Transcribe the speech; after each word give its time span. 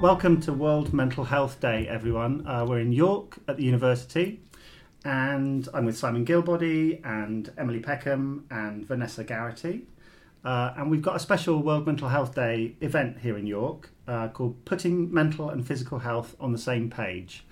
Welcome 0.00 0.40
to 0.42 0.54
World 0.54 0.94
Mental 0.94 1.24
Health 1.24 1.60
Day, 1.60 1.86
everyone. 1.86 2.46
Uh, 2.46 2.64
we're 2.66 2.78
in 2.78 2.90
York 2.90 3.36
at 3.46 3.58
the 3.58 3.64
university, 3.64 4.40
and 5.04 5.68
I'm 5.74 5.84
with 5.84 5.98
Simon 5.98 6.24
Gilbody 6.24 7.04
and 7.04 7.52
Emily 7.58 7.80
Peckham 7.80 8.46
and 8.50 8.86
Vanessa 8.86 9.24
Garrity. 9.24 9.86
Uh, 10.42 10.72
and 10.78 10.90
we've 10.90 11.02
got 11.02 11.16
a 11.16 11.18
special 11.18 11.62
World 11.62 11.86
Mental 11.86 12.08
Health 12.08 12.34
Day 12.34 12.76
event 12.80 13.18
here 13.18 13.36
in 13.36 13.46
York 13.46 13.90
uh, 14.08 14.28
called 14.28 14.64
Putting 14.64 15.12
Mental 15.12 15.50
and 15.50 15.66
Physical 15.66 15.98
Health 15.98 16.34
on 16.40 16.52
the 16.52 16.58
Same 16.58 16.88
Page. 16.88 17.44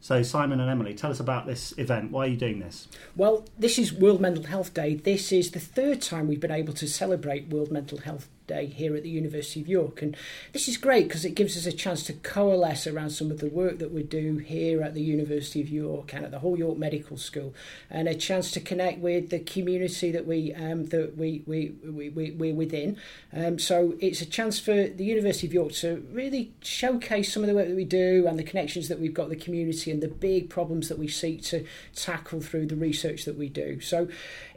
So, 0.00 0.24
Simon 0.24 0.58
and 0.58 0.68
Emily, 0.68 0.94
tell 0.94 1.12
us 1.12 1.20
about 1.20 1.46
this 1.46 1.72
event. 1.78 2.10
Why 2.10 2.24
are 2.24 2.30
you 2.30 2.36
doing 2.36 2.58
this? 2.58 2.88
Well, 3.14 3.44
this 3.56 3.78
is 3.78 3.92
World 3.92 4.20
Mental 4.20 4.42
Health 4.42 4.74
Day. 4.74 4.96
This 4.96 5.30
is 5.30 5.52
the 5.52 5.60
third 5.60 6.02
time 6.02 6.26
we've 6.26 6.40
been 6.40 6.50
able 6.50 6.72
to 6.72 6.88
celebrate 6.88 7.46
World 7.50 7.70
Mental 7.70 7.98
Health 7.98 8.28
Day 8.52 8.66
here 8.66 8.94
at 8.94 9.02
the 9.02 9.08
University 9.08 9.60
of 9.60 9.68
York. 9.68 10.02
And 10.02 10.16
this 10.52 10.68
is 10.68 10.76
great 10.76 11.08
because 11.08 11.24
it 11.24 11.34
gives 11.34 11.56
us 11.56 11.66
a 11.66 11.72
chance 11.72 12.02
to 12.04 12.12
coalesce 12.12 12.86
around 12.86 13.10
some 13.10 13.30
of 13.30 13.38
the 13.40 13.48
work 13.48 13.78
that 13.78 13.92
we 13.92 14.02
do 14.02 14.38
here 14.38 14.82
at 14.82 14.94
the 14.94 15.02
University 15.02 15.60
of 15.60 15.68
York 15.68 16.12
and 16.12 16.24
at 16.24 16.30
the 16.30 16.40
Hull 16.40 16.58
York 16.58 16.76
Medical 16.78 17.16
School, 17.16 17.54
and 17.88 18.08
a 18.08 18.14
chance 18.14 18.50
to 18.52 18.60
connect 18.60 18.98
with 18.98 19.30
the 19.30 19.38
community 19.38 20.10
that 20.10 20.26
we 20.26 20.52
um, 20.54 20.86
that 20.86 21.16
we 21.16 21.42
we, 21.46 21.72
we, 21.82 22.08
we 22.10 22.30
we're 22.32 22.54
within. 22.54 22.98
Um, 23.32 23.58
so 23.58 23.94
it's 24.00 24.20
a 24.20 24.26
chance 24.26 24.58
for 24.58 24.88
the 24.88 25.04
University 25.04 25.46
of 25.46 25.54
York 25.54 25.72
to 25.84 26.06
really 26.12 26.52
showcase 26.60 27.32
some 27.32 27.42
of 27.42 27.48
the 27.48 27.54
work 27.54 27.68
that 27.68 27.76
we 27.76 27.84
do 27.84 28.26
and 28.28 28.38
the 28.38 28.44
connections 28.44 28.88
that 28.88 29.00
we've 29.00 29.14
got 29.14 29.28
the 29.30 29.36
community 29.36 29.90
and 29.90 30.02
the 30.02 30.08
big 30.08 30.50
problems 30.50 30.88
that 30.88 30.98
we 30.98 31.08
seek 31.08 31.42
to 31.44 31.64
tackle 31.94 32.40
through 32.40 32.66
the 32.66 32.76
research 32.76 33.24
that 33.24 33.38
we 33.38 33.48
do. 33.48 33.80
So 33.80 34.08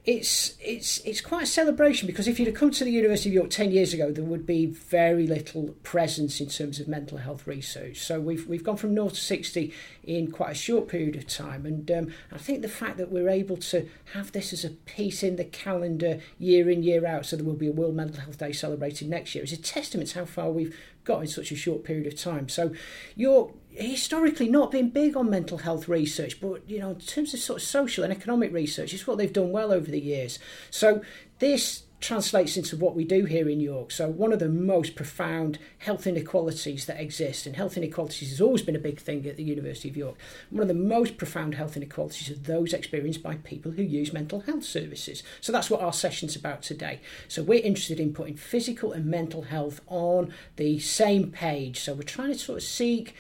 it's 0.06 0.56
it's 0.60 1.00
it's 1.00 1.20
quite 1.20 1.44
a 1.44 1.48
celebration 1.48 2.06
because 2.06 2.28
if 2.28 2.38
you'd 2.38 2.48
have 2.48 2.56
come 2.56 2.70
to 2.70 2.84
the 2.84 2.92
University 2.92 3.30
of 3.30 3.34
York 3.34 3.50
ten 3.50 3.72
years 3.72 3.92
ago, 3.92 4.12
there 4.12 4.24
would 4.24 4.46
be 4.46 4.68
very 4.68 5.26
little 5.26 5.76
presence 5.82 6.40
in 6.40 6.48
terms 6.48 6.80
of 6.80 6.88
mental 6.88 7.18
health 7.18 7.48
research. 7.48 7.98
So 7.98 8.20
we've 8.20 8.48
we've 8.48 8.64
gone 8.64 8.78
from 8.78 8.94
0 8.94 9.10
to 9.10 9.16
sixty 9.16 9.74
in 10.04 10.32
quite 10.32 10.52
a 10.52 10.56
short 10.56 10.90
period 10.90 11.16
of 11.16 11.26
time, 11.26 11.66
and 11.66 11.90
um, 11.90 12.14
I 12.32 12.38
think 12.38 12.62
the 12.62 12.68
fact 12.68 12.98
that 12.98 13.12
we're 13.12 13.30
able 13.30 13.58
to 13.58 13.90
have 14.14 14.32
this 14.32 14.54
as 14.54 14.64
a 14.64 14.70
piece 14.70 15.24
in 15.24 15.38
the 15.38 15.46
calendar 15.46 16.20
year 16.38 16.70
in 16.70 16.84
year 16.84 17.06
out, 17.08 17.26
so 17.26 17.36
there 17.36 17.46
will 17.46 17.54
be 17.54 17.68
a 17.68 17.72
World 17.72 17.96
Mental 17.96 18.22
Health 18.22 18.38
Day 18.38 18.52
celebrated 18.52 19.10
next 19.10 19.34
year, 19.34 19.44
is 19.44 19.52
a 19.52 19.58
testament 19.58 20.10
to 20.10 20.20
how 20.20 20.26
far 20.26 20.52
we've 20.52 20.76
got 21.06 21.22
in 21.22 21.28
such 21.28 21.52
a 21.52 21.56
short 21.56 21.84
period 21.84 22.08
of 22.08 22.20
time. 22.20 22.50
So 22.50 22.74
you're 23.16 23.54
historically 23.70 24.50
not 24.50 24.72
been 24.72 24.90
big 24.90 25.16
on 25.16 25.30
mental 25.30 25.60
health 25.60 25.88
research, 25.88 26.40
but 26.42 26.68
you 26.70 26.80
know, 26.80 26.92
in 26.92 27.00
terms 27.00 27.34
of 27.34 27.40
sort 27.40 27.62
of 27.62 27.68
social 27.68 28.04
and 28.04 28.12
economic 28.12 28.52
research, 28.52 28.94
it's 28.94 29.08
what 29.08 29.18
they've 29.18 29.32
done 29.32 29.52
well 29.52 29.72
over 29.72 29.90
the 29.90 30.00
years. 30.00 30.40
So 30.70 31.02
this 31.40 31.84
translates 32.06 32.56
into 32.56 32.78
what 32.78 32.96
we 32.96 33.04
do 33.04 33.26
here 33.26 33.50
in 33.50 33.60
York. 33.60 33.90
So, 33.90 34.08
one 34.08 34.32
of 34.32 34.40
the 34.40 34.50
most 34.50 34.96
profound 34.96 35.58
health 35.80 36.06
inequalities 36.06 36.86
that 36.86 37.00
exist, 37.00 37.48
and 37.48 37.56
health 37.56 37.78
inequalities 37.78 38.30
has 38.30 38.42
always 38.42 38.62
been 38.62 38.76
a 38.76 38.80
big 38.80 39.00
thing 39.00 39.26
at 39.26 39.38
the 39.38 39.44
University 39.44 39.90
of 39.90 39.98
York, 39.98 40.16
one 40.50 40.62
of 40.62 40.68
the 40.68 40.74
most 40.74 41.18
profound 41.18 41.56
health 41.56 41.76
inequalities 41.76 42.30
are 42.30 42.36
those 42.36 42.74
experienced 42.74 43.24
by 43.24 43.36
people 43.38 43.72
who 43.72 43.82
use 43.82 44.14
mental 44.14 44.42
health 44.42 44.64
services. 44.64 45.24
So, 45.42 45.52
that's 45.52 45.70
what 45.70 45.82
our 45.82 45.94
session's 45.94 46.36
about 46.36 46.62
today. 46.62 47.00
So, 47.28 47.42
we're 47.42 47.64
interested 47.64 48.00
in 48.00 48.14
putting 48.14 48.36
physical 48.36 48.92
and 48.92 49.06
mental 49.06 49.44
health 49.44 49.82
on 49.88 50.34
the 50.58 50.80
same 50.80 51.32
page. 51.32 51.80
So, 51.80 51.94
we're 51.94 52.04
trying 52.04 52.34
to 52.34 52.38
sort 52.38 52.58
of 52.60 52.64
seek 52.64 53.16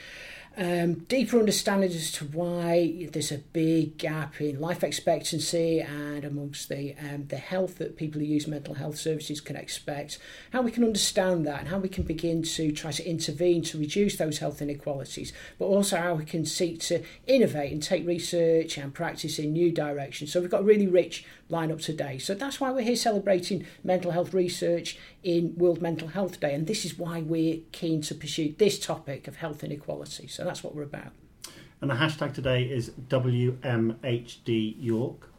um, 0.57 0.93
deeper 1.05 1.37
understanding 1.37 1.91
as 1.91 2.11
to 2.13 2.25
why 2.25 3.09
there's 3.11 3.31
a 3.31 3.39
big 3.39 3.97
gap 3.97 4.39
in 4.39 4.59
life 4.59 4.83
expectancy 4.83 5.81
and 5.81 6.23
amongst 6.23 6.69
the 6.69 6.95
um, 6.97 7.27
the 7.27 7.37
health 7.37 7.77
that 7.77 7.97
people 7.97 8.21
who 8.21 8.27
use 8.27 8.47
mental 8.47 8.75
health 8.75 8.97
services 8.97 9.41
can 9.41 9.55
expect, 9.55 10.17
how 10.51 10.61
we 10.61 10.71
can 10.71 10.83
understand 10.83 11.45
that 11.45 11.59
and 11.59 11.67
how 11.69 11.77
we 11.77 11.89
can 11.89 12.03
begin 12.03 12.43
to 12.43 12.71
try 12.71 12.91
to 12.91 13.07
intervene 13.07 13.61
to 13.63 13.77
reduce 13.77 14.17
those 14.17 14.37
health 14.37 14.61
inequalities, 14.61 15.33
but 15.59 15.65
also 15.65 15.97
how 15.97 16.13
we 16.15 16.25
can 16.25 16.45
seek 16.45 16.79
to 16.79 17.03
innovate 17.27 17.71
and 17.71 17.83
take 17.83 18.07
research 18.07 18.77
and 18.77 18.93
practice 18.93 19.37
in 19.37 19.51
new 19.51 19.71
directions. 19.71 20.31
So 20.31 20.39
we've 20.39 20.49
got 20.49 20.61
a 20.61 20.65
really 20.65 20.87
rich 20.87 21.25
lineup 21.49 21.81
today. 21.81 22.17
So 22.17 22.33
that's 22.33 22.59
why 22.59 22.71
we're 22.71 22.81
here 22.81 22.95
celebrating 22.95 23.65
mental 23.83 24.11
health 24.11 24.33
research 24.33 24.97
in 25.23 25.55
World 25.57 25.81
Mental 25.81 26.07
Health 26.07 26.39
Day, 26.39 26.53
and 26.53 26.67
this 26.67 26.85
is 26.85 26.97
why 26.97 27.21
we're 27.21 27.59
keen 27.71 28.01
to 28.03 28.15
pursue 28.15 28.55
this 28.57 28.79
topic 28.79 29.27
of 29.27 29.37
health 29.37 29.63
inequality. 29.63 30.27
So 30.27 30.44
that's 30.45 30.63
what 30.63 30.75
we're 30.75 30.83
about. 30.83 31.11
And 31.81 31.89
the 31.91 31.95
hashtag 31.95 32.33
today 32.33 32.63
is 32.63 32.91
WMHD 33.09 34.75
York. 34.79 35.29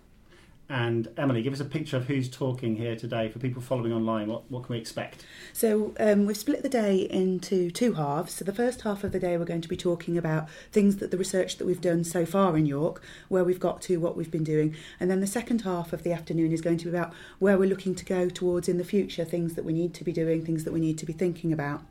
And 0.69 1.09
Emily, 1.17 1.43
give 1.43 1.53
us 1.53 1.61
a 1.61 1.65
picture 1.65 1.97
of 1.97 2.07
who's 2.07 2.29
talking 2.29 2.75
here 2.75 2.97
today 2.97 3.29
for 3.29 3.39
people 3.39 3.63
following 3.63 3.93
online. 3.93 4.27
What, 4.27 4.51
what 4.51 4.65
can 4.65 4.75
we 4.75 4.81
expect? 4.81 5.25
So, 5.53 5.95
um, 6.01 6.27
we've 6.27 6.37
split 6.37 6.65
the 6.65 6.69
day 6.69 7.09
into 7.09 7.71
two 7.71 7.95
halves. 7.95 8.35
So, 8.35 8.45
the 8.45 8.53
first 8.53 8.83
half 8.83 9.05
of 9.05 9.13
the 9.13 9.21
day, 9.21 9.37
we're 9.37 9.45
going 9.45 9.61
to 9.61 9.69
be 9.69 9.77
talking 9.77 10.19
about 10.19 10.49
things 10.73 10.97
that 10.97 11.13
the 11.13 11.17
research 11.17 11.59
that 11.59 11.67
we've 11.67 11.81
done 11.81 12.03
so 12.03 12.27
far 12.27 12.57
in 12.57 12.67
York, 12.67 13.01
where 13.29 13.45
we've 13.45 13.61
got 13.61 13.81
to, 13.83 14.01
what 14.01 14.17
we've 14.17 14.31
been 14.31 14.43
doing. 14.43 14.75
And 14.99 15.09
then 15.09 15.21
the 15.21 15.27
second 15.29 15.61
half 15.61 15.93
of 15.93 16.03
the 16.03 16.13
afternoon 16.13 16.51
is 16.51 16.61
going 16.61 16.79
to 16.79 16.87
be 16.87 16.91
about 16.91 17.13
where 17.39 17.57
we're 17.57 17.69
looking 17.69 17.95
to 17.95 18.05
go 18.05 18.29
towards 18.29 18.69
in 18.69 18.79
the 18.79 18.85
future, 18.85 19.25
things 19.25 19.55
that 19.55 19.65
we 19.65 19.73
need 19.73 19.95
to 19.95 20.05
be 20.05 20.13
doing, 20.13 20.45
things 20.45 20.65
that 20.65 20.73
we 20.73 20.81
need 20.81 20.99
to 20.99 21.07
be 21.07 21.13
thinking 21.13 21.53
about. 21.53 21.83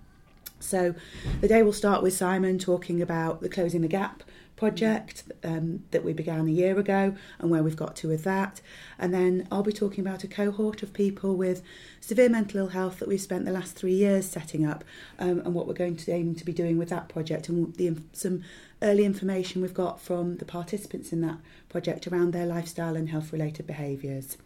So, 0.60 0.96
the 1.42 1.48
day 1.48 1.64
will 1.64 1.74
start 1.74 2.02
with 2.02 2.14
Simon 2.14 2.58
talking 2.58 3.02
about 3.02 3.42
the 3.42 3.50
Closing 3.50 3.82
the 3.82 3.88
Gap 3.88 4.24
project 4.56 5.24
um, 5.44 5.84
that 5.92 6.04
we 6.04 6.14
began 6.14 6.48
a 6.48 6.52
year 6.52 6.80
ago 6.80 7.16
and 7.40 7.52
where 7.52 7.62
we've 7.62 7.76
got 7.76 7.96
to 7.98 8.08
with 8.08 8.24
that. 8.24 8.62
And 8.98 9.14
then 9.14 9.48
I'll 9.52 9.64
be 9.64 9.74
talking 9.74 10.06
about 10.06 10.24
a 10.24 10.28
cohort 10.28 10.82
of 10.82 10.94
people 10.94 11.36
with 11.36 11.62
severe 12.00 12.30
mental 12.30 12.62
ill 12.62 12.68
health 12.68 13.00
that 13.00 13.08
we've 13.08 13.22
spent 13.22 13.46
the 13.46 13.52
last 13.52 13.76
three 13.76 13.94
years 13.94 14.28
setting 14.28 14.66
up 14.66 14.84
um, 15.20 15.40
and 15.40 15.54
what 15.54 15.68
we're 15.68 15.74
going 15.74 15.98
to 15.98 16.12
aim 16.12 16.36
to 16.36 16.46
be 16.46 16.54
doing 16.54 16.78
with 16.78 16.90
that 16.90 17.10
project 17.10 17.50
and 17.50 17.76
the, 17.76 17.98
some 18.14 18.44
early 18.82 19.06
information 19.06 19.62
we've 19.62 19.74
got 19.74 20.00
from 20.00 20.38
the 20.38 20.46
participants 20.46 21.12
in 21.12 21.22
that 21.22 21.38
project 21.70 22.08
around 22.08 22.32
their 22.32 22.46
lifestyle 22.46 22.96
and 22.96 23.10
health 23.10 23.34
related 23.34 23.66
behaviours. 23.66 24.38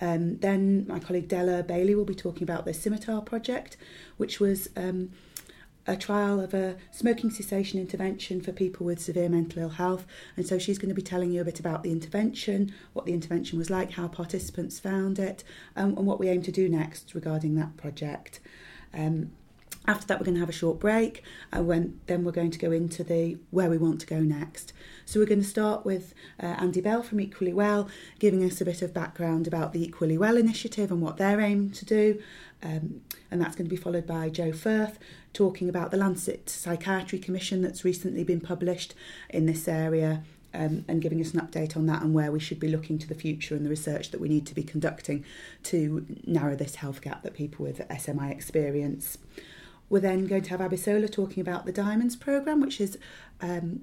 Um, 0.00 0.38
then 0.38 0.86
my 0.86 0.98
colleague 0.98 1.28
Della 1.28 1.62
Bailey 1.62 1.94
will 1.94 2.04
be 2.04 2.14
talking 2.14 2.42
about 2.42 2.64
the 2.64 2.72
Scimitar 2.72 3.20
project, 3.20 3.76
which 4.16 4.40
was 4.40 4.68
um, 4.76 5.10
a 5.86 5.96
trial 5.96 6.40
of 6.40 6.54
a 6.54 6.76
smoking 6.90 7.30
cessation 7.30 7.80
intervention 7.80 8.40
for 8.40 8.52
people 8.52 8.86
with 8.86 9.00
severe 9.00 9.28
mental 9.28 9.62
ill 9.62 9.68
health. 9.70 10.06
And 10.36 10.46
so 10.46 10.58
she's 10.58 10.78
going 10.78 10.88
to 10.90 10.94
be 10.94 11.02
telling 11.02 11.32
you 11.32 11.40
a 11.40 11.44
bit 11.44 11.60
about 11.60 11.82
the 11.82 11.92
intervention, 11.92 12.72
what 12.92 13.06
the 13.06 13.12
intervention 13.12 13.58
was 13.58 13.70
like, 13.70 13.92
how 13.92 14.08
participants 14.08 14.78
found 14.78 15.18
it, 15.18 15.42
um, 15.76 15.96
and 15.96 16.06
what 16.06 16.20
we 16.20 16.28
aim 16.28 16.42
to 16.42 16.52
do 16.52 16.68
next 16.68 17.14
regarding 17.14 17.54
that 17.56 17.76
project. 17.76 18.40
Um, 18.92 19.32
after 19.86 20.06
that, 20.06 20.20
we're 20.20 20.26
going 20.26 20.34
to 20.34 20.40
have 20.40 20.48
a 20.48 20.52
short 20.52 20.78
break, 20.78 21.22
and 21.52 21.66
when, 21.66 22.00
then 22.06 22.24
we're 22.24 22.32
going 22.32 22.50
to 22.50 22.58
go 22.58 22.70
into 22.70 23.02
the 23.02 23.38
where 23.50 23.70
we 23.70 23.78
want 23.78 24.00
to 24.00 24.06
go 24.06 24.20
next. 24.20 24.72
So 25.06 25.18
we're 25.18 25.26
going 25.26 25.42
to 25.42 25.48
start 25.48 25.84
with 25.84 26.14
uh, 26.40 26.46
Andy 26.46 26.80
Bell 26.80 27.02
from 27.02 27.20
Equally 27.20 27.52
Well, 27.52 27.88
giving 28.18 28.44
us 28.44 28.60
a 28.60 28.64
bit 28.64 28.82
of 28.82 28.94
background 28.94 29.46
about 29.46 29.72
the 29.72 29.82
Equally 29.82 30.18
Well 30.18 30.36
initiative 30.36 30.92
and 30.92 31.00
what 31.00 31.16
they're 31.16 31.40
aiming 31.40 31.72
to 31.72 31.84
do. 31.84 32.22
Um, 32.62 33.00
and 33.30 33.40
that's 33.40 33.56
going 33.56 33.66
to 33.66 33.74
be 33.74 33.80
followed 33.80 34.06
by 34.06 34.28
Joe 34.28 34.52
Firth 34.52 34.98
talking 35.32 35.68
about 35.68 35.90
the 35.90 35.96
Lancet 35.96 36.50
Psychiatry 36.50 37.18
Commission 37.18 37.62
that's 37.62 37.84
recently 37.84 38.24
been 38.24 38.40
published 38.40 38.94
in 39.30 39.46
this 39.46 39.66
area 39.66 40.22
um, 40.52 40.84
and 40.88 41.00
giving 41.00 41.20
us 41.20 41.32
an 41.32 41.40
update 41.40 41.76
on 41.76 41.86
that 41.86 42.02
and 42.02 42.12
where 42.12 42.32
we 42.32 42.40
should 42.40 42.60
be 42.60 42.68
looking 42.68 42.98
to 42.98 43.08
the 43.08 43.14
future 43.14 43.54
and 43.54 43.64
the 43.64 43.70
research 43.70 44.10
that 44.10 44.20
we 44.20 44.28
need 44.28 44.46
to 44.46 44.54
be 44.54 44.62
conducting 44.62 45.24
to 45.64 46.04
narrow 46.26 46.56
this 46.56 46.76
health 46.76 47.00
gap 47.00 47.22
that 47.22 47.34
people 47.34 47.64
with 47.64 47.86
SMI 47.88 48.30
experience. 48.30 49.18
We're 49.90 50.00
then 50.00 50.26
going 50.26 50.42
to 50.42 50.50
have 50.50 50.60
Abisola 50.60 51.10
talking 51.10 51.40
about 51.40 51.66
the 51.66 51.72
Diamonds 51.72 52.14
programme, 52.14 52.60
which 52.60 52.80
is 52.80 52.96
um, 53.40 53.80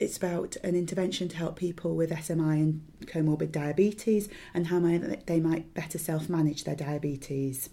it's 0.00 0.16
about 0.16 0.56
an 0.64 0.74
intervention 0.74 1.28
to 1.28 1.36
help 1.36 1.56
people 1.56 1.94
with 1.94 2.10
SMI 2.10 2.54
and 2.54 2.82
comorbid 3.02 3.52
diabetes 3.52 4.30
and 4.54 4.68
how 4.68 4.80
they 4.80 5.40
might 5.40 5.74
better 5.74 5.98
self 5.98 6.30
manage 6.30 6.64
their 6.64 6.74
diabetes. 6.74 7.68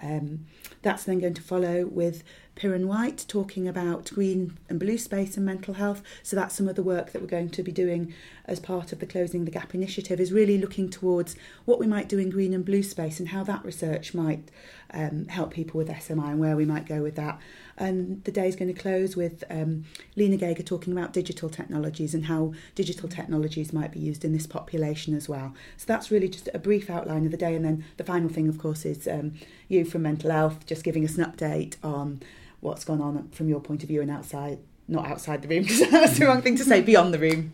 Um, 0.00 0.46
that's 0.82 1.04
then 1.04 1.20
going 1.20 1.34
to 1.34 1.42
follow 1.42 1.86
with 1.86 2.22
Piran 2.54 2.86
White 2.86 3.24
talking 3.28 3.66
about 3.66 4.10
green 4.14 4.58
and 4.68 4.78
blue 4.78 4.98
space 4.98 5.36
and 5.36 5.46
mental 5.46 5.74
health. 5.74 6.02
So 6.22 6.36
that's 6.36 6.54
some 6.54 6.68
of 6.68 6.76
the 6.76 6.82
work 6.82 7.12
that 7.12 7.22
we're 7.22 7.28
going 7.28 7.50
to 7.50 7.62
be 7.62 7.72
doing 7.72 8.12
as 8.44 8.60
part 8.60 8.92
of 8.92 8.98
the 8.98 9.06
Closing 9.06 9.44
the 9.44 9.50
Gap 9.50 9.74
initiative 9.74 10.20
is 10.20 10.32
really 10.32 10.58
looking 10.58 10.90
towards 10.90 11.36
what 11.64 11.78
we 11.78 11.86
might 11.86 12.08
do 12.08 12.18
in 12.18 12.28
green 12.28 12.52
and 12.52 12.64
blue 12.64 12.82
space 12.82 13.20
and 13.20 13.30
how 13.30 13.44
that 13.44 13.64
research 13.64 14.14
might 14.14 14.50
um, 14.92 15.26
help 15.28 15.52
people 15.52 15.78
with 15.78 15.88
SMI 15.88 16.30
and 16.30 16.40
where 16.40 16.56
we 16.56 16.64
might 16.64 16.86
go 16.86 17.00
with 17.02 17.16
that. 17.16 17.38
And 17.78 18.22
the 18.24 18.32
day 18.32 18.48
is 18.48 18.56
going 18.56 18.72
to 18.72 18.78
close 18.78 19.16
with 19.16 19.44
um, 19.48 19.84
Lina 20.14 20.36
Gega 20.36 20.64
talking 20.64 20.92
about 20.92 21.12
digital 21.12 21.48
technologies 21.48 22.14
and 22.14 22.26
how 22.26 22.52
digital 22.74 23.08
technologies 23.08 23.72
might 23.72 23.92
be 23.92 24.00
used 24.00 24.24
in 24.24 24.32
this 24.32 24.46
population 24.46 25.14
as 25.14 25.28
well. 25.28 25.54
So 25.78 25.86
that's 25.86 26.10
really 26.10 26.28
just 26.28 26.50
a 26.52 26.58
brief 26.58 26.90
outline 26.90 27.24
of 27.24 27.30
the 27.30 27.38
day. 27.38 27.54
And 27.54 27.64
then 27.64 27.84
the 27.96 28.04
final 28.04 28.28
thing, 28.28 28.48
of 28.48 28.58
course, 28.58 28.84
is 28.84 29.08
um, 29.08 29.32
you 29.68 29.81
from 29.84 30.02
Mental 30.02 30.30
Health 30.30 30.66
just 30.66 30.84
giving 30.84 31.04
us 31.04 31.16
an 31.16 31.24
update 31.24 31.76
on 31.82 32.20
what's 32.60 32.84
gone 32.84 33.00
on 33.00 33.28
from 33.28 33.48
your 33.48 33.60
point 33.60 33.82
of 33.82 33.88
view 33.88 34.00
and 34.00 34.10
outside, 34.10 34.58
not 34.88 35.06
outside 35.06 35.42
the 35.42 35.48
room, 35.48 35.62
because 35.66 35.90
that's 35.90 36.18
the 36.18 36.26
wrong 36.26 36.42
thing 36.42 36.56
to 36.56 36.64
say, 36.64 36.80
beyond 36.92 37.12
the 37.12 37.18
room. 37.18 37.52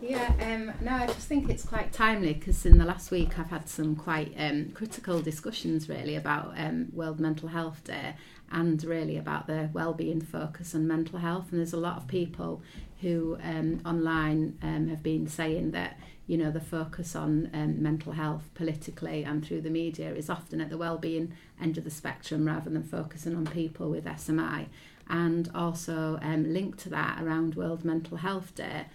Yeah, 0.00 0.32
um, 0.40 0.72
no, 0.84 0.92
I 0.92 1.06
just 1.06 1.28
think 1.28 1.48
it's 1.48 1.64
quite 1.64 1.90
timely 1.90 2.34
because 2.34 2.66
in 2.66 2.76
the 2.76 2.84
last 2.84 3.10
week 3.10 3.38
I've 3.38 3.48
had 3.48 3.70
some 3.70 3.96
quite 3.96 4.34
um, 4.36 4.70
critical 4.74 5.22
discussions 5.22 5.88
really 5.88 6.14
about 6.14 6.52
um, 6.58 6.88
World 6.92 7.20
Mental 7.20 7.48
Health 7.48 7.84
Day 7.84 8.14
and 8.52 8.84
really 8.84 9.16
about 9.16 9.46
the 9.46 9.70
well-being 9.72 10.20
focus 10.20 10.74
on 10.74 10.86
mental 10.86 11.20
health. 11.20 11.46
And 11.50 11.58
there's 11.58 11.72
a 11.72 11.78
lot 11.78 11.96
of 11.96 12.06
people 12.06 12.62
who 13.04 13.36
um, 13.42 13.82
online 13.84 14.58
um, 14.62 14.88
have 14.88 15.02
been 15.02 15.26
saying 15.26 15.72
that 15.72 15.98
you 16.26 16.38
know 16.38 16.50
the 16.50 16.60
focus 16.60 17.14
on 17.14 17.50
um, 17.52 17.82
mental 17.82 18.12
health 18.12 18.48
politically 18.54 19.22
and 19.24 19.44
through 19.44 19.60
the 19.60 19.68
media 19.68 20.14
is 20.14 20.30
often 20.30 20.58
at 20.58 20.70
the 20.70 20.78
well-being 20.78 21.30
end 21.60 21.76
of 21.76 21.84
the 21.84 21.90
spectrum 21.90 22.46
rather 22.46 22.70
than 22.70 22.82
focusing 22.82 23.36
on 23.36 23.46
people 23.46 23.90
with 23.90 24.06
SMI. 24.06 24.66
And 25.10 25.50
also 25.54 26.18
um, 26.22 26.50
linked 26.50 26.78
to 26.80 26.88
that 26.90 27.22
around 27.22 27.56
World 27.56 27.84
Mental 27.84 28.16
Health 28.16 28.54
Day 28.54 28.86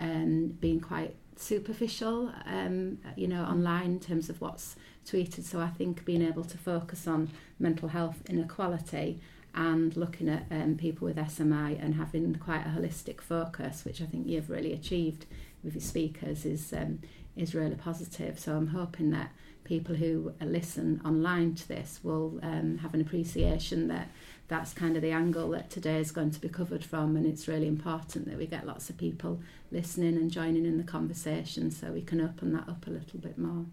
um, 0.00 0.56
being 0.60 0.80
quite 0.80 1.14
superficial, 1.36 2.32
um, 2.46 2.96
you 3.16 3.28
know, 3.28 3.42
online 3.42 3.92
in 3.92 4.00
terms 4.00 4.30
of 4.30 4.40
what's 4.40 4.76
tweeted. 5.06 5.44
So 5.44 5.60
I 5.60 5.68
think 5.68 6.06
being 6.06 6.22
able 6.22 6.44
to 6.44 6.56
focus 6.56 7.06
on 7.06 7.28
mental 7.58 7.88
health 7.88 8.22
inequality 8.30 9.20
and 9.54 9.96
looking 9.96 10.28
at 10.28 10.46
um, 10.50 10.76
people 10.76 11.06
with 11.06 11.16
SMI 11.16 11.82
and 11.82 11.94
having 11.94 12.34
quite 12.36 12.66
a 12.66 12.70
holistic 12.70 13.20
focus, 13.20 13.84
which 13.84 14.00
I 14.00 14.06
think 14.06 14.26
you've 14.26 14.50
really 14.50 14.72
achieved 14.72 15.26
with 15.62 15.74
your 15.74 15.82
speakers, 15.82 16.44
is 16.44 16.72
um, 16.72 17.00
is 17.36 17.54
really 17.54 17.76
positive. 17.76 18.38
So 18.38 18.56
I'm 18.56 18.68
hoping 18.68 19.10
that 19.10 19.32
people 19.64 19.94
who 19.94 20.32
listen 20.40 21.00
online 21.04 21.54
to 21.54 21.68
this 21.68 22.00
will 22.02 22.40
um, 22.42 22.78
have 22.78 22.94
an 22.94 23.00
appreciation 23.00 23.88
that 23.88 24.08
that's 24.48 24.72
kind 24.72 24.96
of 24.96 25.02
the 25.02 25.10
angle 25.10 25.50
that 25.50 25.68
today 25.68 26.00
is 26.00 26.10
going 26.10 26.30
to 26.30 26.40
be 26.40 26.48
covered 26.48 26.82
from 26.82 27.16
and 27.16 27.26
it's 27.26 27.46
really 27.46 27.68
important 27.68 28.26
that 28.26 28.38
we 28.38 28.46
get 28.46 28.66
lots 28.66 28.88
of 28.88 28.96
people 28.96 29.40
listening 29.70 30.16
and 30.16 30.30
joining 30.30 30.64
in 30.64 30.78
the 30.78 30.84
conversation 30.84 31.70
so 31.70 31.92
we 31.92 32.00
can 32.00 32.18
open 32.18 32.52
that 32.54 32.66
up 32.66 32.86
a 32.86 32.90
little 32.90 33.18
bit 33.20 33.36
more. 33.36 33.66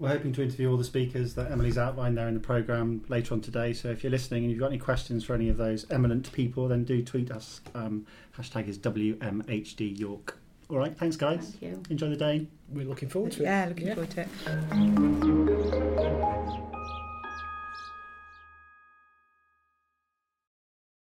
We're 0.00 0.08
hoping 0.08 0.32
to 0.32 0.42
interview 0.42 0.70
all 0.70 0.78
the 0.78 0.84
speakers 0.84 1.34
that 1.34 1.52
Emily's 1.52 1.76
outlined 1.76 2.16
there 2.16 2.26
in 2.26 2.32
the 2.32 2.40
programme 2.40 3.04
later 3.08 3.34
on 3.34 3.42
today. 3.42 3.74
So 3.74 3.90
if 3.90 4.02
you're 4.02 4.10
listening 4.10 4.44
and 4.44 4.50
you've 4.50 4.58
got 4.58 4.68
any 4.68 4.78
questions 4.78 5.24
for 5.24 5.34
any 5.34 5.50
of 5.50 5.58
those 5.58 5.84
eminent 5.90 6.32
people, 6.32 6.68
then 6.68 6.84
do 6.84 7.02
tweet 7.04 7.30
us. 7.30 7.60
Um, 7.74 8.06
hashtag 8.38 8.66
is 8.66 8.78
WMHD 8.78 9.98
York. 9.98 10.38
All 10.70 10.78
right, 10.78 10.96
thanks 10.96 11.16
guys. 11.16 11.50
Thank 11.50 11.62
you. 11.62 11.82
Enjoy 11.90 12.08
the 12.08 12.16
day. 12.16 12.46
We're 12.70 12.86
looking 12.86 13.10
forward 13.10 13.32
to 13.32 13.42
it. 13.42 13.44
Yeah, 13.44 13.66
looking 13.68 13.88
forward 13.88 14.10
to 14.10 14.20
it. 14.22 15.29